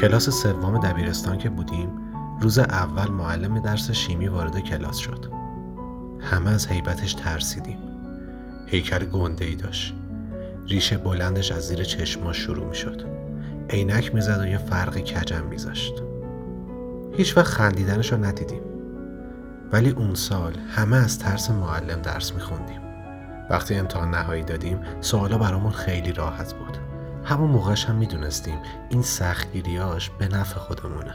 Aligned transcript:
کلاس 0.00 0.30
سوم 0.30 0.78
دبیرستان 0.78 1.38
که 1.38 1.50
بودیم 1.50 1.90
روز 2.40 2.58
اول 2.58 3.08
معلم 3.10 3.58
درس 3.58 3.90
شیمی 3.90 4.28
وارد 4.28 4.58
کلاس 4.58 4.96
شد. 4.96 5.32
همه 6.20 6.50
از 6.50 6.68
حیبتش 6.68 7.14
ترسیدیم. 7.14 7.78
هیکل 8.66 9.04
گنده 9.04 9.44
ای 9.44 9.54
داشت. 9.54 9.94
ریشه 10.68 10.98
بلندش 10.98 11.52
از 11.52 11.62
زیر 11.68 11.84
چشما 11.84 12.32
شروع 12.32 12.66
می 12.66 12.74
شد 12.74 13.02
عینک 13.70 14.14
می‌زد 14.14 14.40
و 14.40 14.46
یه 14.46 14.58
فرق 14.58 14.98
کجم 14.98 15.44
میذاشت. 15.50 16.02
هیچ 17.12 17.36
وقت 17.36 17.46
خندیدنش 17.46 18.12
رو 18.12 18.24
ندیدیم. 18.24 18.62
ولی 19.72 19.90
اون 19.90 20.14
سال 20.14 20.52
همه 20.68 20.96
از 20.96 21.18
ترس 21.18 21.50
معلم 21.50 22.02
درس 22.02 22.34
میخوندیم. 22.34 22.87
وقتی 23.50 23.74
امتحان 23.74 24.10
نهایی 24.10 24.42
دادیم 24.42 24.80
سوالا 25.00 25.38
برامون 25.38 25.72
خیلی 25.72 26.12
راحت 26.12 26.54
بود 26.54 26.78
همون 27.24 27.50
موقعش 27.50 27.84
هم 27.84 27.94
می‌دونستیم 27.94 28.58
این 28.90 29.02
سختگیریاش 29.02 30.10
به 30.10 30.28
نفع 30.28 30.58
خودمونه 30.58 31.14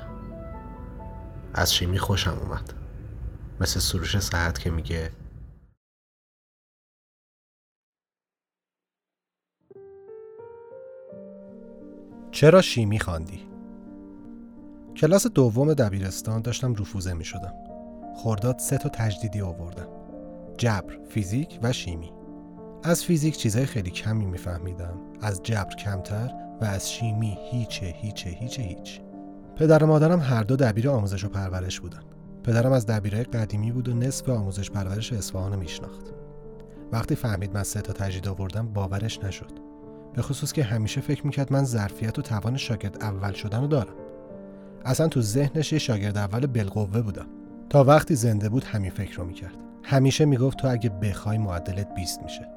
از 1.54 1.74
شیمی 1.74 2.00
خوشم 2.00 2.38
اومد 2.42 2.74
مثل 3.62 3.80
سروش 3.80 4.20
ساعت 4.20 4.60
که 4.60 4.70
میگه 4.70 5.12
چرا 12.32 12.62
شیمی 12.62 13.00
خواندی؟ 13.00 13.48
کلاس 14.96 15.28
دوم 15.28 15.74
دبیرستان 15.74 16.42
داشتم 16.42 16.76
رفوزه 16.76 17.14
می 17.14 17.26
شدم. 17.26 17.54
خورداد 18.16 18.60
سه 18.60 18.78
تا 18.78 18.90
تجدیدی 18.90 19.42
آوردم. 19.42 19.88
جبر، 20.58 20.98
فیزیک 21.10 21.60
و 21.62 21.74
شیمی. 21.74 22.23
از 22.86 23.04
فیزیک 23.04 23.38
چیزای 23.38 23.66
خیلی 23.66 23.90
کمی 23.90 24.26
میفهمیدم. 24.26 24.94
از 25.22 25.44
جبر 25.44 25.76
کمتر 25.76 26.32
و 26.62 26.66
از 26.66 26.92
شیمی 26.92 27.38
هیچه 27.52 27.86
هیچه 27.86 28.30
هیچه 28.30 28.62
هیچ. 28.62 29.02
پدر 29.56 29.84
و 29.84 29.88
مادرم 29.88 30.20
هر 30.20 30.44
دو 30.44 30.56
دبیر 30.56 30.90
آموزش 30.90 31.24
و 31.24 31.30
پرورش 31.30 31.80
بودن. 31.80 32.02
پدرم 32.44 32.72
از 32.72 32.86
دبیرای 32.86 33.24
قدیمی 33.24 33.72
بود 33.72 33.90
و 33.90 33.94
نصف 33.94 34.30
آموزش 34.30 34.72
پرورش 34.72 35.14
اصفهان 35.14 35.60
میشناخت. 35.60 36.14
وقتی 36.92 37.16
فهمید 37.16 37.54
من 37.54 37.64
سه 37.64 37.82
تا 37.82 37.94
تجدید 37.94 38.28
آوردم 38.28 38.68
باورش 38.68 39.24
نشد. 39.24 39.52
به 40.14 40.22
خصوص 40.22 40.54
که 40.54 40.64
همیشه 40.64 41.02
فکر 41.02 41.26
می‌کرد 41.26 41.54
من 41.54 41.64
ظرفیت 41.64 42.20
و 42.20 42.22
توان 42.22 42.58
شاگرد 42.58 43.04
اول 43.04 43.32
شدن 43.32 43.62
رو 43.62 43.68
دارم. 43.68 43.96
اصلا 44.86 45.08
تو 45.08 45.22
ذهنش 45.22 45.74
یه 45.74 45.80
شاگرد 45.80 46.18
اول 46.18 46.48
بالقوه 46.48 47.02
بودم. 47.02 47.28
تا 47.70 47.84
وقتی 47.84 48.16
زنده 48.16 48.50
بود 48.50 48.64
همین 48.64 48.92
فکر 48.92 49.18
رو 49.18 49.26
می‌کرد. 49.26 49.56
همیشه 49.84 50.26
می‌گفت 50.26 50.58
تو 50.58 50.68
اگه 50.68 50.90
بخوای 50.90 51.38
معدلت 51.38 51.96
20 51.96 52.24
میشه. 52.24 52.53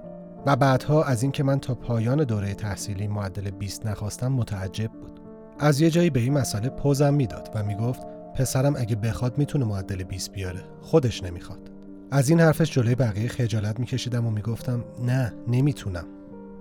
و 0.47 0.57
بعدها 0.57 1.05
از 1.05 1.23
اینکه 1.23 1.43
من 1.43 1.61
تا 1.61 1.75
پایان 1.75 2.25
دوره 2.25 2.55
تحصیلی 2.55 3.09
معدل 3.09 3.51
20 3.51 3.87
نخواستم 3.87 4.29
متعجب 4.29 4.91
بود. 4.93 5.21
از 5.59 5.81
یه 5.81 5.91
جایی 5.91 6.11
به 6.11 6.21
این 6.21 6.33
مسئله 6.33 6.69
پوزم 6.69 7.15
می‌داد 7.15 7.51
و 7.55 7.63
می‌گفت 7.63 8.03
پسرم 8.35 8.75
اگه 8.77 8.97
بخواد 8.97 9.39
می‌تونه 9.39 9.65
معدل 9.65 10.03
20 10.03 10.33
بیاره. 10.33 10.61
خودش 10.83 11.23
نمی‌خواد. 11.23 11.71
از 12.11 12.29
این 12.29 12.41
حرفش 12.41 12.73
جلوی 12.73 12.95
بقیه 12.95 13.29
خجالت 13.29 13.81
میکشیدم 13.81 14.27
و 14.27 14.31
می‌گفتم 14.31 14.85
نه 15.03 15.35
نمی‌تونم. 15.49 16.07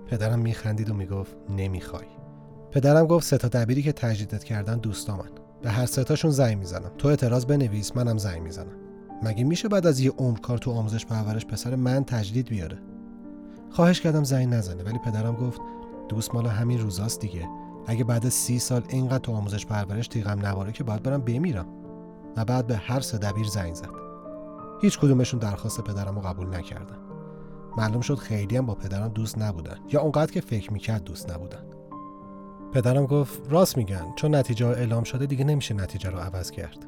پدرم 0.06 0.38
میخندید 0.38 0.90
و 0.90 0.94
می‌گفت 0.94 1.36
نمی‌خوای. 1.56 2.06
پدرم 2.70 3.06
گفت 3.06 3.26
سه 3.26 3.38
تا 3.38 3.48
دبیری 3.48 3.82
که 3.82 3.92
تجدیدت 3.92 4.44
کردن 4.44 4.78
دوستامن. 4.78 5.30
به 5.62 5.70
هر 5.70 5.86
ستاشون 5.86 6.30
زنگ 6.30 6.58
می‌زنم. 6.58 6.90
تو 6.98 7.08
اعتراض 7.08 7.46
بنویس 7.46 7.96
منم 7.96 8.18
زنگ 8.18 8.42
می‌زنم. 8.42 8.76
مگه 9.22 9.44
میشه 9.44 9.68
بعد 9.68 9.86
از 9.86 10.00
یه 10.00 10.10
عمر 10.10 10.38
کار 10.38 10.58
تو 10.58 10.70
آموزش 10.70 11.06
پرورش 11.06 11.46
پسر 11.46 11.74
من 11.74 12.04
تجدید 12.04 12.48
بیاره؟ 12.48 12.78
خواهش 13.76 14.00
کردم 14.00 14.24
زنگ 14.24 14.54
نزنه 14.54 14.82
ولی 14.82 14.98
پدرم 14.98 15.34
گفت 15.34 15.60
دوست 16.08 16.34
مالا 16.34 16.50
همین 16.50 16.80
روزاست 16.80 17.20
دیگه. 17.20 17.48
اگه 17.86 18.04
بعد 18.04 18.28
سی 18.28 18.58
سال 18.58 18.82
اینقدر 18.88 19.18
تو 19.18 19.32
آموزش 19.32 19.66
پرورش 19.66 20.08
تیغم 20.08 20.46
نباره 20.46 20.72
که 20.72 20.84
باید 20.84 21.02
برم 21.02 21.20
بمیرم. 21.20 21.66
و 22.36 22.44
بعد 22.44 22.66
به 22.66 22.76
هر 22.76 23.00
سه 23.00 23.18
دبیر 23.18 23.46
زنگ 23.46 23.74
زد. 23.74 23.90
هیچ 24.82 24.98
کدومشون 24.98 25.40
درخواست 25.40 25.80
پدرم 25.80 26.14
رو 26.14 26.20
قبول 26.20 26.56
نکردن. 26.56 26.96
معلوم 27.76 28.00
شد 28.00 28.14
خیلی 28.14 28.56
هم 28.56 28.66
با 28.66 28.74
پدرم 28.74 29.08
دوست 29.08 29.38
نبودن. 29.38 29.76
یا 29.92 30.00
اونقدر 30.00 30.32
که 30.32 30.40
فکر 30.40 30.72
می‌کرد 30.72 31.04
دوست 31.04 31.30
نبودن. 31.30 31.64
پدرم 32.72 33.06
گفت 33.06 33.52
راست 33.52 33.76
میگن 33.76 34.06
چون 34.16 34.34
نتیجه 34.34 34.66
اعلام 34.66 35.04
شده 35.04 35.26
دیگه 35.26 35.44
نمیشه 35.44 35.74
نتیجه 35.74 36.10
رو 36.10 36.18
عوض 36.18 36.50
کرد. 36.50 36.86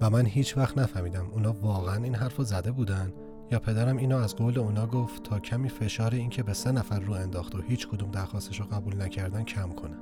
و 0.00 0.10
من 0.10 0.26
هیچ 0.26 0.56
وقت 0.56 0.78
نفهمیدم 0.78 1.26
اونا 1.32 1.52
واقعا 1.62 2.04
این 2.04 2.14
حرف 2.14 2.36
رو 2.36 2.44
زده 2.44 2.72
بودن 2.72 3.12
یا 3.54 3.60
پدرم 3.60 3.96
اینو 3.96 4.16
از 4.16 4.36
قول 4.36 4.58
اونا 4.58 4.86
گفت 4.86 5.22
تا 5.22 5.38
کمی 5.38 5.68
فشار 5.68 6.14
اینکه 6.14 6.42
به 6.42 6.52
سه 6.52 6.72
نفر 6.72 7.00
رو 7.00 7.12
انداخت 7.12 7.54
و 7.54 7.60
هیچ 7.60 7.88
کدوم 7.88 8.10
درخواستش 8.10 8.60
رو 8.60 8.66
قبول 8.66 9.02
نکردن 9.02 9.42
کم 9.44 9.72
کنه. 9.72 9.96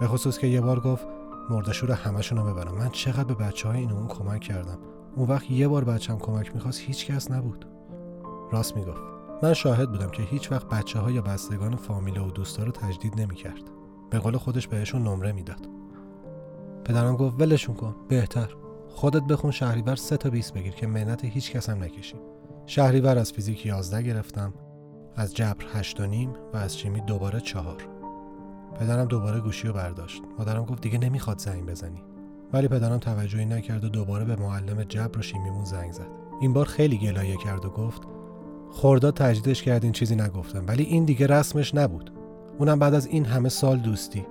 به 0.00 0.06
خصوص 0.06 0.38
که 0.38 0.46
یه 0.46 0.60
بار 0.60 0.80
گفت 0.80 1.06
مردشور 1.50 1.92
همشون 1.92 2.38
رو 2.38 2.44
ببرم. 2.44 2.74
من 2.74 2.88
چقدر 2.88 3.24
به 3.24 3.34
بچه 3.34 3.68
های 3.68 3.78
این 3.78 3.90
اون 3.90 4.08
کمک 4.08 4.40
کردم. 4.40 4.78
اون 5.16 5.28
وقت 5.28 5.50
یه 5.50 5.68
بار 5.68 5.84
بچم 5.84 6.18
کمک 6.18 6.54
می‌خواست 6.54 6.80
هیچ 6.80 7.06
کس 7.06 7.30
نبود. 7.30 7.66
راست 8.52 8.76
می‌گفت. 8.76 9.00
من 9.42 9.54
شاهد 9.54 9.90
بودم 9.90 10.10
که 10.10 10.22
هیچ 10.22 10.52
وقت 10.52 10.68
بچه 10.68 10.98
ها 10.98 11.10
یا 11.10 11.22
بستگان 11.22 11.76
فامیله 11.76 12.20
و 12.20 12.30
دوستا 12.30 12.64
رو 12.64 12.72
تجدید 12.72 13.20
نمی‌کرد. 13.20 13.62
به 14.10 14.18
قول 14.18 14.36
خودش 14.36 14.68
بهشون 14.68 15.02
نمره 15.02 15.32
می‌داد. 15.32 15.68
پدرم 16.84 17.16
گفت 17.16 17.40
ولشون 17.40 17.74
کن 17.74 17.96
بهتر. 18.08 18.48
خودت 18.88 19.22
بخون 19.22 19.50
شهریور 19.50 19.96
سه 19.96 20.16
تا 20.16 20.30
20 20.30 20.54
بگیر 20.54 20.72
که 20.72 20.86
منت 20.86 21.24
هیچ 21.24 21.52
کس 21.52 21.70
هم 21.70 21.82
نکشی. 21.82 22.16
شهریور 22.70 23.18
از 23.18 23.32
فیزیک 23.32 23.66
11 23.66 24.02
گرفتم 24.02 24.54
از 25.16 25.34
جبر 25.34 25.64
8 25.74 26.00
و 26.00 26.06
نیم 26.06 26.30
و 26.54 26.56
از 26.56 26.78
شیمی 26.78 27.00
دوباره 27.00 27.40
چهار. 27.40 27.88
پدرم 28.80 29.04
دوباره 29.04 29.40
گوشی 29.40 29.68
رو 29.68 29.74
برداشت. 29.74 30.22
مادرم 30.38 30.64
گفت 30.64 30.82
دیگه 30.82 30.98
نمی‌خواد 30.98 31.38
زنگ 31.38 31.66
بزنی. 31.66 32.02
ولی 32.52 32.68
پدرم 32.68 32.98
توجهی 32.98 33.44
نکرد 33.44 33.84
و 33.84 33.88
دوباره 33.88 34.24
به 34.24 34.36
معلم 34.36 34.84
جبر 34.84 35.18
و 35.18 35.22
شیمیمون 35.22 35.64
زنگ 35.64 35.92
زد. 35.92 36.06
این 36.40 36.52
بار 36.52 36.64
خیلی 36.66 36.98
گلایه 36.98 37.36
کرد 37.36 37.64
و 37.64 37.70
گفت 37.70 38.02
خرداد 38.72 39.14
تجدیدش 39.14 39.62
کردین 39.62 39.92
چیزی 39.92 40.16
نگفتم. 40.16 40.64
ولی 40.66 40.82
این 40.82 41.04
دیگه 41.04 41.26
رسمش 41.26 41.74
نبود. 41.74 42.12
اونم 42.58 42.78
بعد 42.78 42.94
از 42.94 43.06
این 43.06 43.24
همه 43.24 43.48
سال 43.48 43.78
دوستی. 43.78 44.26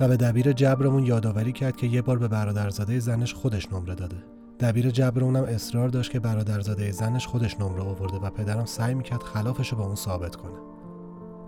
و 0.00 0.08
به 0.08 0.16
دبیر 0.16 0.52
جبرمون 0.52 1.06
یادآوری 1.06 1.52
کرد 1.52 1.76
که 1.76 1.86
یه 1.86 2.02
بار 2.02 2.18
به 2.18 2.28
برادرزاده 2.28 2.98
زنش 2.98 3.34
خودش 3.34 3.72
نمره 3.72 3.94
داده. 3.94 4.16
دبیر 4.64 4.90
جبر 4.90 5.24
اونم 5.24 5.44
اصرار 5.44 5.88
داشت 5.88 6.10
که 6.10 6.20
برادرزاده 6.20 6.90
زنش 6.90 7.26
خودش 7.26 7.60
نمره 7.60 7.82
آورده 7.82 8.16
و 8.16 8.30
پدرم 8.30 8.64
سعی 8.64 8.94
می‌کرد 8.94 9.22
خلافش 9.22 9.68
رو 9.68 9.78
با 9.78 9.84
اون 9.84 9.94
ثابت 9.94 10.36
کنه. 10.36 10.54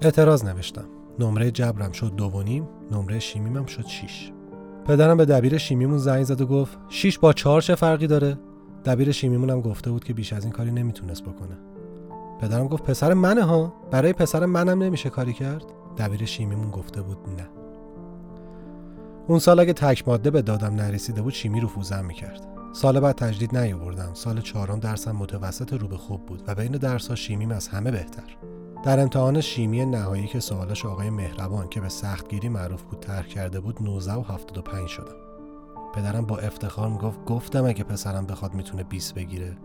اعتراض 0.02 0.44
نوشتم. 0.44 0.84
نمره 1.18 1.50
جبرم 1.50 1.92
شد 1.92 2.14
دو 2.14 2.24
و 2.24 2.42
نیم 2.42 2.68
نمره 2.90 3.18
شیمیمم 3.18 3.66
شد 3.66 3.86
شیش. 3.86 4.32
پدرم 4.84 5.16
به 5.16 5.24
دبیر 5.24 5.58
شیمیمون 5.58 5.98
زنگ 5.98 6.24
زد 6.24 6.40
و 6.40 6.46
گفت 6.46 6.78
شیش 6.88 7.18
با 7.18 7.32
چهار 7.32 7.60
چه 7.60 7.74
فرقی 7.74 8.06
داره؟ 8.06 8.38
دبیر 8.84 9.12
شیمیمونم 9.12 9.60
گفته 9.60 9.90
بود 9.90 10.04
که 10.04 10.14
بیش 10.14 10.32
از 10.32 10.44
این 10.44 10.52
کاری 10.52 10.70
نمی‌تونست 10.70 11.22
بکنه. 11.22 11.58
پدرم 12.40 12.68
گفت 12.68 12.82
پسر 12.84 13.14
منه 13.14 13.42
ها؟ 13.42 13.72
برای 13.90 14.12
پسر 14.12 14.46
منم 14.46 14.82
نمیشه 14.82 15.10
کاری 15.10 15.32
کرد؟ 15.32 15.64
دبیر 15.98 16.24
شیمیمون 16.24 16.70
گفته 16.70 17.02
بود 17.02 17.18
نه. 17.28 17.48
اون 19.28 19.38
سال 19.38 19.60
اگه 19.60 19.72
تک 19.72 20.08
ماده 20.08 20.30
به 20.30 20.42
دادم 20.42 20.74
نرسیده 20.74 21.22
بود 21.22 21.32
شیمی 21.32 21.60
رو 21.60 21.68
فوزم 21.68 22.04
می‌کرد. 22.04 22.55
سال 22.76 23.00
بعد 23.00 23.14
تجدید 23.16 23.56
نیاوردم. 23.56 24.14
سال 24.14 24.40
چهارم 24.40 24.78
درسم 24.78 25.12
متوسط 25.12 25.72
رو 25.72 25.88
به 25.88 25.96
خوب 25.96 26.26
بود 26.26 26.42
و 26.46 26.54
بین 26.54 26.72
درسها 26.72 27.14
شیمیم 27.14 27.50
از 27.50 27.68
همه 27.68 27.90
بهتر. 27.90 28.36
در 28.84 29.00
امتحان 29.00 29.40
شیمی 29.40 29.86
نهایی 29.86 30.26
که 30.26 30.40
سوالش 30.40 30.86
آقای 30.86 31.10
مهربان 31.10 31.68
که 31.68 31.80
به 31.80 31.88
سختگیری 31.88 32.48
معروف 32.48 32.82
بود 32.82 33.00
ترک 33.00 33.28
کرده 33.28 33.60
بود 33.60 33.82
19 33.82 34.14
و 34.14 34.22
75 34.22 34.88
شدم. 34.88 35.16
پدرم 35.94 36.24
با 36.24 36.38
افتخار 36.38 36.88
می‌گفت 36.88 37.24
گفتم 37.24 37.64
اگه 37.64 37.84
پسرم 37.84 38.26
بخواد 38.26 38.54
می‌تونه 38.54 38.82
20 38.82 39.14
بگیره. 39.14 39.56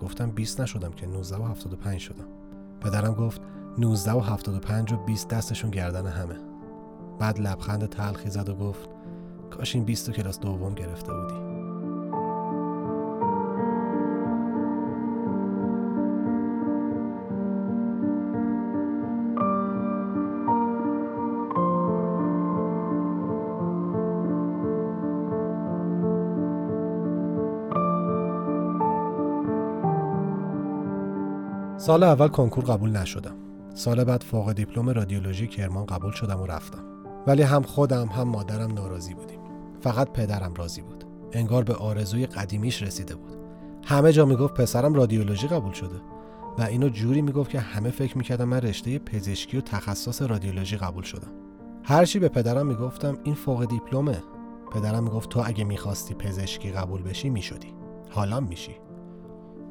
گفتم 0.00 0.30
20 0.30 0.60
نشدم 0.60 0.92
که 0.92 1.06
19 1.06 1.36
و 1.36 1.44
75 1.44 2.00
شدم. 2.00 2.26
پدرم 2.80 3.14
گفت 3.14 3.40
19 3.78 4.12
و 4.12 4.20
75 4.20 4.92
و 4.92 4.96
20 4.96 5.28
دستشون 5.28 5.70
گردن 5.70 6.06
همه. 6.06 6.36
بعد 7.18 7.40
لبخند 7.40 7.86
تلخی 7.86 8.30
زد 8.30 8.48
و 8.48 8.54
گفت 8.54 8.88
کاش 9.50 9.74
این 9.74 9.84
20 9.84 10.10
کلاس 10.10 10.40
دوم 10.40 10.74
گرفته 10.74 11.12
بودی. 11.12 11.49
سال 31.90 32.02
اول 32.02 32.28
کنکور 32.28 32.64
قبول 32.64 32.90
نشدم. 32.90 33.34
سال 33.74 34.04
بعد 34.04 34.22
فوق 34.22 34.52
دیپلم 34.52 34.88
رادیولوژی 34.88 35.46
کرمان 35.46 35.86
قبول 35.86 36.12
شدم 36.12 36.40
و 36.40 36.46
رفتم. 36.46 36.84
ولی 37.26 37.42
هم 37.42 37.62
خودم 37.62 38.06
هم 38.06 38.28
مادرم 38.28 38.72
ناراضی 38.72 39.14
بودیم. 39.14 39.38
فقط 39.80 40.12
پدرم 40.12 40.54
راضی 40.54 40.82
بود. 40.82 41.04
انگار 41.32 41.64
به 41.64 41.74
آرزوی 41.74 42.26
قدیمیش 42.26 42.82
رسیده 42.82 43.14
بود. 43.14 43.36
همه 43.84 44.12
جا 44.12 44.24
می‌گفت 44.24 44.54
پسرم 44.54 44.94
رادیولوژی 44.94 45.48
قبول 45.48 45.72
شده 45.72 46.00
و 46.58 46.62
اینو 46.62 46.88
جوری 46.88 47.22
می‌گفت 47.22 47.50
که 47.50 47.60
همه 47.60 47.90
فکر 47.90 48.18
می‌کردم 48.18 48.44
من 48.44 48.60
رشته 48.60 48.98
پزشکی 48.98 49.56
و 49.56 49.60
تخصص 49.60 50.22
رادیولوژی 50.22 50.76
قبول 50.76 51.04
شدم 51.04 51.30
هرچی 51.84 52.18
به 52.18 52.28
پدرم 52.28 52.66
می‌گفتم 52.66 53.18
این 53.24 53.34
فوق 53.34 53.64
دیپلمه 53.64 54.22
پدرم 54.72 55.04
می‌گفت 55.04 55.28
تو 55.28 55.42
اگه 55.44 55.64
می‌خواستی 55.64 56.14
پزشکی 56.14 56.70
قبول 56.70 57.02
بشی 57.02 57.30
می‌شدی 57.30 57.74
حالا 58.10 58.40
میشی 58.40 58.76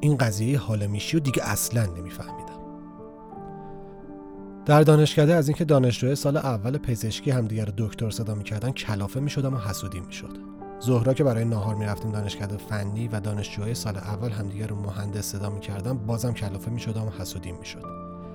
این 0.00 0.16
قضیه 0.16 0.58
حالا 0.58 0.86
میشی 0.86 1.16
و 1.16 1.20
دیگه 1.20 1.42
اصلا 1.44 1.86
نمیفهمیدم. 1.86 2.60
در 4.64 4.82
دانشکده 4.82 5.34
از 5.34 5.48
اینکه 5.48 5.64
دانشجوی 5.64 6.14
سال 6.14 6.36
اول 6.36 6.78
پزشکی 6.78 7.30
همدیگر 7.30 7.68
دکتر 7.76 8.10
صدا 8.10 8.34
می‌کردن 8.34 8.70
کلافه 8.70 9.20
می‌شدم 9.20 9.54
و 9.54 9.58
حسودی 9.58 10.00
می‌شد. 10.00 10.38
ظهرا 10.82 11.14
که 11.14 11.24
برای 11.24 11.44
ناهار 11.44 11.74
می‌رفتیم 11.74 12.12
دانشکده 12.12 12.56
فنی 12.56 13.08
و 13.08 13.20
دانشجوهای 13.20 13.74
سال 13.74 13.96
اول 13.96 14.30
همدیگر 14.30 14.66
رو 14.66 14.76
مهندس 14.76 15.24
صدا 15.24 15.50
می‌کردم 15.50 15.98
بازم 15.98 16.32
کلافه 16.32 16.70
می‌شدم 16.70 17.06
و 17.06 17.10
حسودیم 17.10 17.56
می‌شد. 17.58 17.84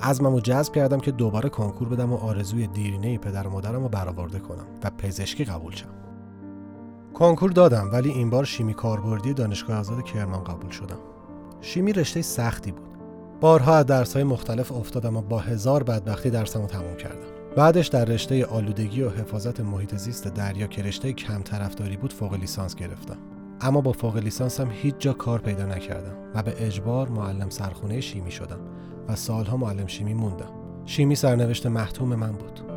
عزمم 0.01 0.33
رو 0.33 0.39
جذب 0.39 0.73
کردم 0.73 1.00
که 1.00 1.11
دوباره 1.11 1.50
کنکور 1.50 1.89
بدم 1.89 2.13
و 2.13 2.15
آرزوی 2.15 2.68
دیرینه 2.68 3.18
پدر 3.18 3.47
و 3.47 3.50
مادرم 3.50 3.83
رو 3.83 3.89
برآورده 3.89 4.39
کنم 4.39 4.65
و 4.83 4.91
پزشکی 4.97 5.45
قبول 5.45 5.75
شم. 5.75 5.89
کنکور 7.13 7.51
دادم 7.51 7.89
ولی 7.91 8.09
این 8.09 8.29
بار 8.29 8.44
شیمی 8.44 8.73
کاربردی 8.73 9.33
دانشگاه 9.33 9.79
آزاد 9.79 10.03
کرمان 10.03 10.44
قبول 10.44 10.69
شدم. 10.69 10.97
شیمی 11.65 11.94
رشته 11.94 12.21
سختی 12.21 12.71
بود. 12.71 12.89
بارها 13.41 13.75
از 13.75 13.85
درسهای 13.85 14.23
مختلف 14.23 14.71
افتادم 14.71 15.17
و 15.17 15.21
با 15.21 15.39
هزار 15.39 15.83
بدبختی 15.83 16.29
درسم 16.29 16.62
رو 16.62 16.67
تموم 16.67 16.95
کردم. 16.95 17.27
بعدش 17.56 17.88
در 17.88 18.06
رشته 18.06 18.45
آلودگی 18.45 19.01
و 19.01 19.09
حفاظت 19.09 19.59
محیط 19.59 19.95
زیست 19.95 20.27
دریا 20.27 20.67
که 20.67 20.83
رشته 20.83 21.13
کم 21.13 21.41
طرفداری 21.41 21.97
بود 21.97 22.13
فوق 22.13 22.33
لیسانس 22.33 22.75
گرفتم. 22.75 23.17
اما 23.62 23.81
با 23.81 23.91
فوق 23.91 24.17
لیسانس 24.17 24.59
هم 24.59 24.71
هیچ 24.71 24.95
جا 25.00 25.13
کار 25.13 25.39
پیدا 25.39 25.65
نکردم 25.65 26.15
و 26.35 26.44
به 26.44 26.65
اجبار 26.65 27.09
معلم 27.09 27.50
سرخونه 27.50 28.01
شیمی 28.01 28.31
شدم 28.31 28.59
و 29.07 29.15
سالها 29.15 29.57
معلم 29.57 29.88
شیمی 29.88 30.13
موندم. 30.13 30.50
شیمی 30.85 31.15
سرنوشت 31.15 31.65
محتوم 31.65 32.15
من 32.15 32.31
بود. 32.31 32.75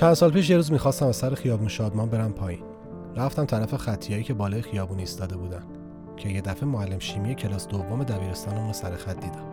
چند 0.00 0.14
سال 0.14 0.30
پیش 0.30 0.50
یه 0.50 0.56
روز 0.56 0.72
می‌خواستم 0.72 1.06
از 1.06 1.16
سر 1.16 1.34
خیابون 1.34 1.68
شادمان 1.68 2.10
برم 2.10 2.32
پایین. 2.32 2.62
رفتم 3.16 3.44
طرف 3.44 3.76
خطیایی 3.76 4.22
که 4.22 4.34
بالای 4.34 4.62
خیابون 4.62 4.98
ایستاده 4.98 5.36
بودن 5.36 5.62
که 6.16 6.28
یه 6.28 6.40
دفعه 6.40 6.68
معلم 6.68 6.98
شیمی 6.98 7.34
کلاس 7.34 7.68
دوم 7.68 8.04
دبیرستانمون 8.04 8.66
رو 8.66 8.72
سر 8.72 8.96
خط 8.96 9.20
دیدم. 9.20 9.44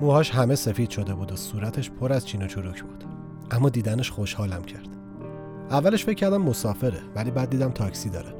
موهاش 0.00 0.30
همه 0.30 0.54
سفید 0.54 0.90
شده 0.90 1.14
بود 1.14 1.32
و 1.32 1.36
صورتش 1.36 1.90
پر 1.90 2.12
از 2.12 2.26
چین 2.26 2.42
و 2.42 2.46
چروک 2.46 2.82
بود. 2.82 3.04
اما 3.50 3.68
دیدنش 3.68 4.10
خوشحالم 4.10 4.62
کرد. 4.62 4.88
اولش 5.70 6.04
فکر 6.04 6.14
کردم 6.14 6.42
مسافره 6.42 7.00
ولی 7.14 7.30
بعد 7.30 7.50
دیدم 7.50 7.70
تاکسی 7.70 8.10
داره. 8.10 8.34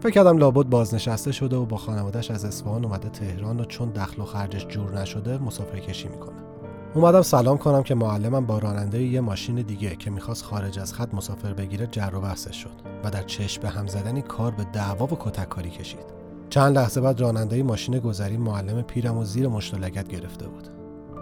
فکر 0.00 0.12
کردم 0.12 0.38
لابد 0.38 0.66
بازنشسته 0.66 1.32
شده 1.32 1.56
و 1.56 1.66
با 1.66 1.76
خانوادهش 1.76 2.30
از 2.30 2.44
اصفهان 2.44 2.84
اومده 2.84 3.08
تهران 3.08 3.60
و 3.60 3.64
چون 3.64 3.90
دخل 3.90 4.22
و 4.22 4.24
خرجش 4.24 4.66
جور 4.66 5.00
نشده 5.00 5.38
مسافر 5.38 5.78
کشی 5.78 6.08
می‌کنه. 6.08 6.49
اومدم 6.94 7.22
سلام 7.22 7.58
کنم 7.58 7.82
که 7.82 7.94
معلمم 7.94 8.46
با 8.46 8.58
راننده 8.58 9.02
یه 9.02 9.20
ماشین 9.20 9.54
دیگه 9.54 9.96
که 9.96 10.10
می‌خواست 10.10 10.44
خارج 10.44 10.78
از 10.78 10.94
خط 10.94 11.14
مسافر 11.14 11.52
بگیره 11.52 11.86
جر 11.86 12.14
و 12.14 12.20
بحثش 12.20 12.56
شد 12.56 12.70
و 13.04 13.10
در 13.10 13.22
چشم 13.22 13.62
به 13.62 13.68
هم 13.68 13.86
زدنی 13.86 14.22
کار 14.22 14.50
به 14.50 14.64
دعوا 14.72 15.04
و 15.04 15.16
کتککاری 15.20 15.70
کشید. 15.70 16.04
چند 16.50 16.78
لحظه 16.78 17.00
بعد 17.00 17.20
راننده 17.20 17.62
ماشین 17.62 17.98
گذری 17.98 18.36
معلم 18.36 18.82
پیرم 18.82 19.18
و 19.18 19.24
زیر 19.24 19.48
مشت 19.48 19.74
لگت 19.74 20.08
گرفته 20.08 20.48
بود. 20.48 20.68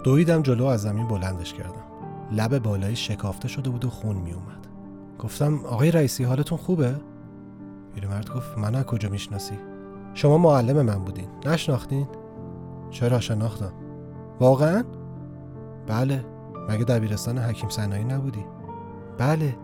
دویدم 0.03 0.41
جلو 0.41 0.65
از 0.65 0.81
زمین 0.81 1.07
بلندش 1.07 1.53
کردم. 1.53 1.83
لب 2.31 2.59
بالایی 2.59 2.95
شکافته 2.95 3.47
شده 3.47 3.69
بود 3.69 3.85
و 3.85 3.89
خون 3.89 4.15
میومد 4.15 4.67
گفتم 5.19 5.65
آقای 5.65 5.91
رئیسی 5.91 6.23
حالتون 6.23 6.57
خوبه؟ 6.57 6.95
پیرمرد 7.95 8.29
گفت 8.29 8.57
من 8.57 8.75
از 8.75 8.85
کجا 8.85 9.09
می‌شناسی؟ 9.09 9.55
شما 10.13 10.37
معلم 10.37 10.81
من 10.81 10.99
بودین. 10.99 11.27
نشناختین؟ 11.45 12.07
چرا 12.89 13.19
شناختم؟ 13.19 13.73
واقعا؟ 14.39 14.83
بله. 15.89 16.25
مگه 16.69 16.83
دبیرستان 16.83 17.37
حکیم 17.37 17.69
سنایی 17.69 18.03
نبودی؟ 18.03 18.45
بله. 19.17 19.55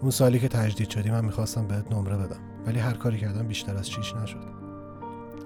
اون 0.00 0.10
سالی 0.10 0.38
که 0.38 0.48
تجدید 0.48 0.90
شدی 0.90 1.10
من 1.10 1.24
می‌خواستم 1.24 1.66
بهت 1.66 1.92
نمره 1.92 2.16
بدم 2.16 2.40
ولی 2.66 2.78
هر 2.78 2.92
کاری 2.94 3.18
کردم 3.18 3.46
بیشتر 3.46 3.76
از 3.76 3.88
چیش 3.88 4.14
نشد. 4.16 4.58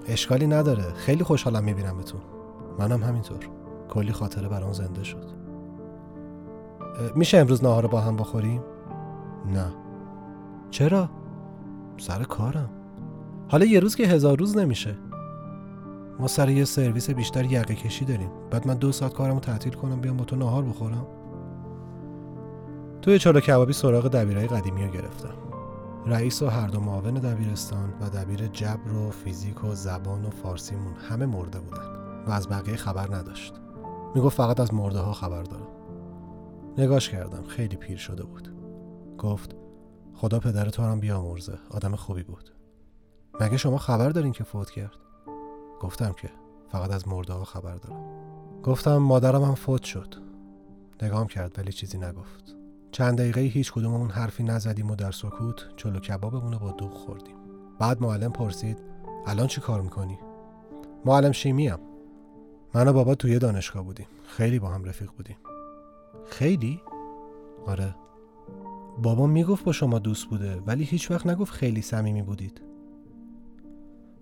اشکالی 0.07 0.47
نداره. 0.47 0.93
خیلی 0.93 1.23
خوشحالم 1.23 1.63
می‌بینم 1.63 1.97
بهتون. 1.97 2.21
منم 2.79 3.03
همینطور. 3.03 3.49
کلی 3.89 4.11
خاطره 4.11 4.47
برام 4.47 4.73
زنده 4.73 5.03
شد. 5.03 5.29
میشه 7.15 7.37
امروز 7.37 7.63
نهار 7.63 7.87
با 7.87 8.01
هم 8.01 8.15
بخوریم؟ 8.15 8.61
نه. 9.53 9.73
چرا؟ 10.71 11.09
سر 11.97 12.23
کارم. 12.23 12.69
حالا 13.49 13.65
یه 13.65 13.79
روز 13.79 13.95
که 13.95 14.07
هزار 14.07 14.37
روز 14.37 14.57
نمیشه. 14.57 14.97
ما 16.19 16.27
سر 16.27 16.49
یه 16.49 16.65
سرویس 16.65 17.09
بیشتر 17.09 17.45
یقه 17.45 17.75
کشی 17.75 18.05
داریم. 18.05 18.29
بعد 18.51 18.67
من 18.67 18.75
دو 18.75 18.91
ساعت 18.91 19.13
کارمو 19.13 19.39
تعطیل 19.39 19.73
کنم 19.73 20.01
بیام 20.01 20.17
با 20.17 20.25
تو 20.25 20.35
نهار 20.35 20.63
بخورم. 20.63 21.07
توی 23.01 23.19
چلو 23.19 23.39
کبابی 23.39 23.73
سراغ 23.73 24.07
دبیرهای 24.07 24.47
قدیمی 24.47 24.83
رو 24.83 24.91
گرفتم. 24.91 25.33
رئیس 26.05 26.41
و 26.41 26.47
هر 26.47 26.67
دو 26.67 26.79
معاون 26.79 27.13
دبیرستان 27.13 27.93
و 28.01 28.09
دبیر 28.09 28.47
جبر 28.47 28.93
و 28.93 29.11
فیزیک 29.11 29.63
و 29.63 29.75
زبان 29.75 30.25
و 30.25 30.29
فارسیمون 30.29 30.93
همه 31.09 31.25
مرده 31.25 31.59
بودن 31.59 32.23
و 32.27 32.31
از 32.31 32.49
بقیه 32.49 32.75
خبر 32.75 33.15
نداشت. 33.15 33.53
می‌گفت 34.15 34.37
فقط 34.37 34.59
از 34.59 34.73
مرده 34.73 34.99
ها 34.99 35.13
خبر 35.13 35.43
دارم. 35.43 35.67
نگاش 36.77 37.09
کردم 37.09 37.43
خیلی 37.43 37.75
پیر 37.75 37.97
شده 37.97 38.23
بود. 38.23 38.53
گفت 39.17 39.55
خدا 40.13 40.39
پدر 40.39 40.69
تو 40.69 40.83
هم 40.83 40.99
بیامرزه 40.99 41.57
آدم 41.71 41.95
خوبی 41.95 42.23
بود. 42.23 42.49
مگه 43.41 43.57
شما 43.57 43.77
خبر 43.77 44.09
دارین 44.09 44.31
که 44.31 44.43
فوت 44.43 44.69
کرد؟ 44.69 44.97
گفتم 45.83 46.13
که 46.13 46.29
فقط 46.69 46.91
از 46.91 47.07
مرده 47.07 47.33
ها 47.33 47.43
خبر 47.43 47.75
دارم. 47.75 48.03
گفتم 48.63 48.97
مادرم 48.97 49.43
هم 49.43 49.55
فوت 49.55 49.83
شد. 49.83 50.15
نگام 51.01 51.27
کرد 51.27 51.59
ولی 51.59 51.71
چیزی 51.71 51.97
نگفت. 51.97 52.55
چند 52.91 53.17
دقیقه 53.17 53.41
هیچ 53.41 53.73
کدوممون 53.73 54.09
حرفی 54.09 54.43
نزدیم 54.43 54.91
و 54.91 54.95
در 54.95 55.11
سکوت 55.11 55.75
چلو 55.77 55.99
کبابمون 55.99 56.53
رو 56.53 56.59
با 56.59 56.71
دوغ 56.71 56.93
خوردیم. 56.93 57.35
بعد 57.79 58.01
معلم 58.01 58.31
پرسید 58.31 58.77
الان 59.27 59.47
چی 59.47 59.61
کار 59.61 59.81
می‌کنی؟ 59.81 60.19
معلم 61.05 61.31
شیمی 61.31 61.67
هم. 61.67 61.79
من 62.73 62.87
و 62.87 62.93
بابا 62.93 63.15
توی 63.15 63.39
دانشگاه 63.39 63.83
بودیم. 63.83 64.07
خیلی 64.25 64.59
با 64.59 64.67
هم 64.67 64.83
رفیق 64.83 65.11
بودیم. 65.11 65.37
خیلی؟ 66.25 66.81
آره. 67.67 67.95
بابا 69.01 69.27
می‌گفت 69.27 69.65
با 69.65 69.71
شما 69.71 69.99
دوست 69.99 70.25
بوده 70.25 70.61
ولی 70.65 70.83
هیچ 70.83 71.11
وقت 71.11 71.27
نگفت 71.27 71.53
خیلی 71.53 71.81
صمیمی 71.81 72.21
بودید. 72.21 72.61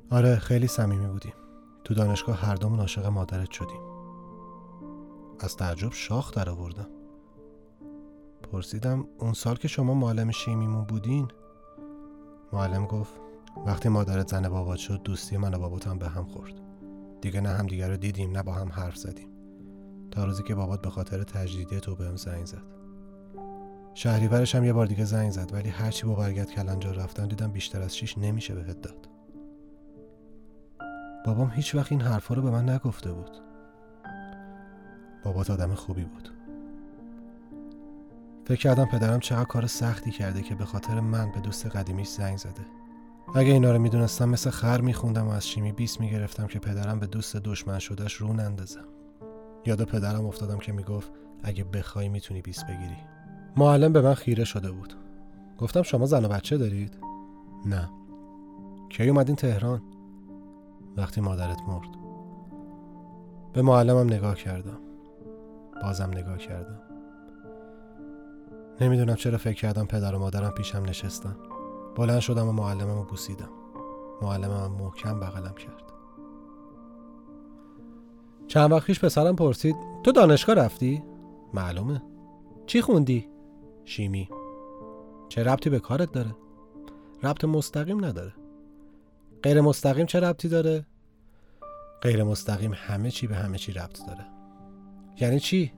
آره 0.09 0.35
خیلی 0.35 0.67
صمیمی 0.67 1.07
بودیم. 1.07 1.33
تو 1.91 1.95
دانشگاه 1.95 2.37
هر 2.37 2.55
دومون 2.55 2.79
عاشق 2.79 3.05
مادرت 3.05 3.51
شدیم. 3.51 3.81
از 5.39 5.57
تعجب 5.57 5.91
شاخ 5.91 6.31
در 6.31 6.49
آوردم. 6.49 6.87
پرسیدم 8.51 9.07
اون 9.19 9.33
سال 9.33 9.55
که 9.55 9.67
شما 9.67 9.93
معلم 9.93 10.31
شیمیمون 10.31 10.83
بودین؟ 10.83 11.27
معلم 12.53 12.85
گفت 12.85 13.13
وقتی 13.65 13.89
مادرت 13.89 14.27
زن 14.27 14.49
بابات 14.49 14.77
شد 14.77 15.01
دوستی 15.03 15.37
من 15.37 15.53
و 15.53 15.59
بابات 15.59 15.87
هم 15.87 15.99
به 15.99 16.07
هم 16.07 16.25
خورد. 16.25 16.53
دیگه 17.21 17.41
نه 17.41 17.49
هم 17.49 17.67
دیگر 17.67 17.89
رو 17.89 17.97
دیدیم 17.97 18.31
نه 18.31 18.43
با 18.43 18.53
هم 18.53 18.69
حرف 18.69 18.95
زدیم. 18.95 19.29
تا 20.11 20.25
روزی 20.25 20.43
که 20.43 20.55
بابات 20.55 20.81
به 20.81 20.89
خاطر 20.89 21.23
تجدیدی 21.23 21.79
تو 21.79 21.95
بهم 21.95 22.15
زنگ 22.15 22.45
زد. 22.45 22.63
شهریورش 23.93 24.55
هم 24.55 24.63
یه 24.63 24.73
بار 24.73 24.85
دیگه 24.85 25.05
زنگ 25.05 25.31
زد 25.31 25.53
ولی 25.53 25.69
هرچی 25.69 26.07
با 26.07 26.15
برگت 26.15 26.51
کلنجار 26.51 26.95
رفتن 26.95 27.27
دیدم 27.27 27.51
بیشتر 27.51 27.81
از 27.81 27.97
شیش 27.97 28.17
نمیشه 28.17 28.55
بهت 28.55 28.81
داد. 28.81 29.10
بابام 31.25 31.51
هیچ 31.51 31.75
وقت 31.75 31.91
این 31.91 32.01
حرفا 32.01 32.35
رو 32.35 32.41
به 32.41 32.51
من 32.51 32.69
نگفته 32.69 33.11
بود. 33.11 33.31
بابات 35.23 35.49
آدم 35.49 35.73
خوبی 35.73 36.03
بود. 36.03 36.29
فکر 38.45 38.59
کردم 38.59 38.85
پدرم 38.85 39.19
چقدر 39.19 39.45
کار 39.45 39.67
سختی 39.67 40.11
کرده 40.11 40.41
که 40.41 40.55
به 40.55 40.65
خاطر 40.65 40.99
من 40.99 41.31
به 41.31 41.39
دوست 41.39 41.65
قدیمیش 41.65 42.07
زنگ 42.07 42.37
زده. 42.37 42.65
اگه 43.35 43.51
اینا 43.51 43.71
رو 43.71 43.79
می‌دونستم 43.79 44.29
مثل 44.29 44.49
خر 44.49 44.81
میخوندم 44.81 45.27
و 45.27 45.31
از 45.31 45.47
شیمی 45.47 45.71
بیس 45.71 45.99
می‌گرفتم 45.99 46.47
که 46.47 46.59
پدرم 46.59 46.99
به 46.99 47.07
دوست 47.07 47.37
دشمن 47.37 47.79
شدهش 47.79 48.13
رو 48.13 48.33
نندازم. 48.33 48.85
یاد 49.65 49.83
پدرم 49.83 50.25
افتادم 50.25 50.57
که 50.57 50.71
می‌گفت 50.71 51.11
اگه 51.43 51.63
بخوای 51.63 52.09
می‌تونی 52.09 52.41
بیس 52.41 52.63
بگیری. 52.63 52.97
معلم 53.57 53.93
به 53.93 54.01
من 54.01 54.13
خیره 54.13 54.43
شده 54.43 54.71
بود. 54.71 54.93
گفتم 55.57 55.81
شما 55.81 56.05
زن 56.05 56.25
و 56.25 56.27
بچه 56.27 56.57
دارید؟ 56.57 56.97
نه. 57.65 57.89
کی 58.89 59.09
اومدین 59.09 59.35
تهران؟ 59.35 59.81
وقتی 60.97 61.21
مادرت 61.21 61.61
مرد. 61.67 61.89
به 63.53 63.61
معلمم 63.61 64.13
نگاه 64.13 64.35
کردم. 64.35 64.79
بازم 65.83 66.09
نگاه 66.09 66.37
کردم. 66.37 66.79
نمی‌دونم 68.81 69.15
چرا 69.15 69.37
فکر 69.37 69.55
کردم 69.55 69.85
پدر 69.85 70.15
و 70.15 70.19
مادرم 70.19 70.51
پیشم 70.51 70.83
نشستن. 70.85 71.35
بلند 71.95 72.19
شدم 72.19 72.47
و 72.47 72.51
معلمم 72.51 72.97
رو 72.97 73.03
بوسیدم. 73.03 73.49
معلمم 74.21 74.71
محکم 74.71 75.19
بغلم 75.19 75.53
کرد. 75.53 75.83
چند 78.47 78.71
وقت 78.71 78.85
پیش 78.87 78.99
پسرم 79.05 79.35
پرسید 79.35 79.75
تو 80.03 80.11
دانشگاه 80.11 80.55
رفتی؟ 80.55 81.03
معلومه. 81.53 82.01
چی 82.65 82.81
خوندی؟ 82.81 83.29
شیمی. 83.85 84.29
چه 85.29 85.43
ربطی 85.43 85.69
به 85.69 85.79
کارت 85.79 86.11
داره؟ 86.11 86.35
ربط 87.23 87.45
مستقیم 87.45 88.05
نداره. 88.05 88.33
غیر 89.43 89.61
مستقیم 89.61 90.05
چه 90.05 90.19
ربطی 90.19 90.47
داره؟ 90.49 90.85
غیر 92.01 92.23
مستقیم 92.23 92.71
همه 92.75 93.11
چی 93.11 93.27
به 93.27 93.35
همه 93.35 93.57
چی 93.57 93.71
ربط 93.71 94.05
داره. 94.07 94.25
یعنی 95.21 95.39
چی؟ 95.39 95.73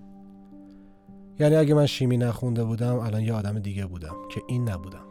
یعنی 1.40 1.56
اگه 1.56 1.74
من 1.74 1.86
شیمی 1.86 2.18
نخونده 2.18 2.64
بودم 2.64 2.96
الان 2.96 3.22
یه 3.22 3.34
آدم 3.34 3.60
دیگه 3.60 3.86
بودم 3.86 4.16
که 4.32 4.42
این 4.48 4.70
نبودم. 4.70 5.06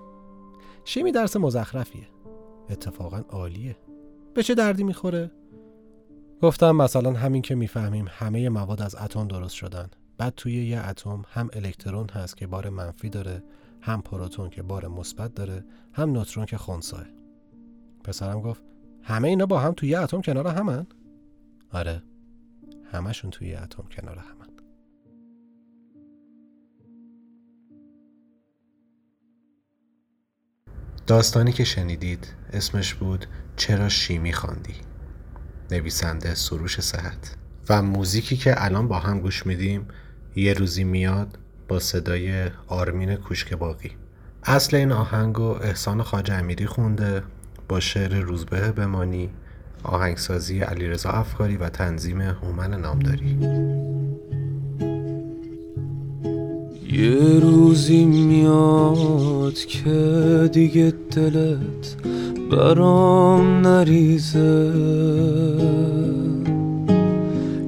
شیمی 0.84 1.12
درس 1.12 1.36
مزخرفیه. 1.36 2.06
اتفاقا 2.70 3.22
عالیه. 3.28 3.76
به 4.34 4.42
چه 4.42 4.54
دردی 4.54 4.84
می‌خوره؟ 4.84 5.30
گفتم 6.42 6.76
مثلا 6.76 7.12
همین 7.12 7.42
که 7.42 7.54
می‌فهمیم 7.54 8.06
همه 8.08 8.48
مواد 8.48 8.82
از 8.82 8.94
اتم 8.94 9.28
درست 9.28 9.54
شدن. 9.54 9.90
بعد 10.18 10.34
توی 10.36 10.66
یه 10.66 10.88
اتم 10.88 11.22
هم 11.28 11.50
الکترون 11.52 12.08
هست 12.08 12.36
که 12.36 12.46
بار 12.46 12.68
منفی 12.68 13.08
داره 13.08 13.42
هم 13.80 14.02
پروتون 14.02 14.50
که 14.50 14.62
بار 14.62 14.88
مثبت 14.88 15.34
داره 15.34 15.64
هم 15.92 16.12
نوترون 16.12 16.46
که 16.46 16.56
خونساه. 16.56 17.04
پسرم 18.04 18.40
گفت 18.40 18.62
همه 19.02 19.28
اینا 19.28 19.46
با 19.46 19.60
هم 19.60 19.72
توی 19.72 19.88
یه 19.88 20.00
اتم 20.00 20.20
کنار 20.20 20.46
همن؟ 20.46 20.86
آره 21.70 22.02
همشون 22.92 23.30
توی 23.30 23.48
یه 23.48 23.62
اتم 23.62 23.82
کنار 23.82 24.18
همن. 24.18 24.48
داستانی 31.06 31.52
که 31.52 31.64
شنیدید 31.64 32.34
اسمش 32.52 32.94
بود 32.94 33.26
چرا 33.56 33.88
شیمی 33.88 34.32
خواندی؟ 34.32 34.74
نویسنده 35.70 36.34
سروش 36.34 36.80
صحت. 36.80 37.36
و 37.68 37.82
موزیکی 37.82 38.36
که 38.36 38.64
الان 38.64 38.88
با 38.88 38.98
هم 38.98 39.20
گوش 39.20 39.46
میدیم 39.46 39.88
یه 40.36 40.52
روزی 40.52 40.84
میاد 40.84 41.38
با 41.68 41.78
صدای 41.78 42.50
آرمین 42.66 43.16
کوشک 43.16 43.54
باقی 43.54 43.90
اصل 44.44 44.76
این 44.76 44.92
آهنگ 44.92 45.38
و 45.38 45.42
احسان 45.42 46.02
خاج 46.02 46.30
امیری 46.30 46.66
خونده. 46.66 47.22
با 47.68 47.80
شعر 47.80 48.20
روزبه 48.20 48.72
بمانی 48.72 49.30
آهنگسازی 49.84 50.60
علیرضا 50.60 51.10
افکاری 51.10 51.56
و 51.56 51.68
تنظیم 51.68 52.20
هومن 52.20 52.80
نامداری. 52.80 53.38
یه 56.92 57.40
روزی 57.40 58.04
میاد 58.04 59.54
که 59.54 60.50
دیگه 60.52 60.92
دلت 61.10 61.96
برام 62.50 63.66
نریزه. 63.66 64.72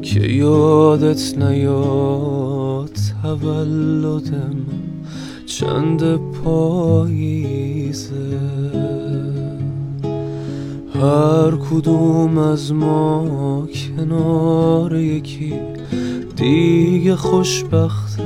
که 0.02 0.20
یادت 0.20 1.38
نیاد 1.38 2.90
تولدم 3.22 4.56
چند 5.46 6.16
پاییزه. 6.32 8.14
هر 11.04 11.50
کدوم 11.70 12.38
از 12.38 12.72
ما 12.72 13.68
کنار 13.74 14.96
یکی 14.96 15.52
دیگه 16.36 17.16
خوشبخته. 17.16 18.22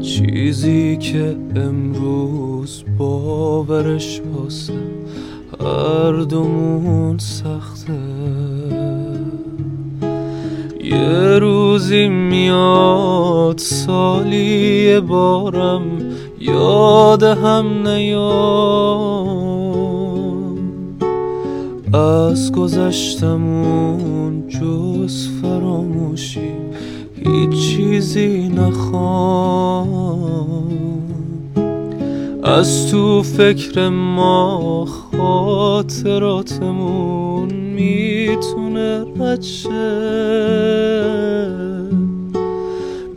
چیزی 0.00 0.96
که 0.96 1.36
امروز 1.56 2.84
باورش 2.98 4.20
واسه 4.34 4.72
هر 5.60 6.12
دومون 6.12 7.18
سخته. 7.18 7.98
یه 10.84 11.38
روزی 11.38 12.08
میاد 12.08 13.58
سالی 13.58 15.00
بارم 15.00 15.82
یاد 16.40 17.22
هم 17.22 17.88
نیاد 17.88 18.40
از 21.94 22.52
گذشتمون 22.52 24.48
جز 24.48 25.28
فراموشی 25.42 26.50
هیچ 27.14 27.50
چیزی 27.50 28.48
نخوام. 28.48 29.90
از 32.42 32.90
تو 32.90 33.22
فکر 33.22 33.88
ما 33.88 34.86
خاطراتمون 35.16 36.70
می‌تونه 37.54 39.04
رچه. 39.18 40.00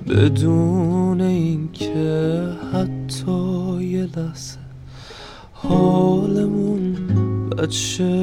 بدون 0.10 1.22
اینکه 1.22 2.63
حالمون 5.64 6.96
بچه 7.58 8.14